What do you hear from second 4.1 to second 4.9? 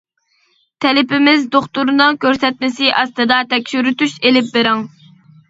ئېلىپ بېرىڭ.